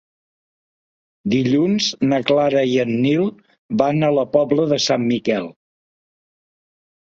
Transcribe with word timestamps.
Dilluns 1.33 1.89
na 2.13 2.19
Clara 2.31 2.63
i 2.71 2.73
en 2.85 2.95
Nil 3.05 3.29
van 3.83 4.09
a 4.09 4.11
la 4.21 4.25
Pobla 4.39 4.67
de 4.75 4.83
Sant 4.89 5.09
Miquel. 5.15 5.49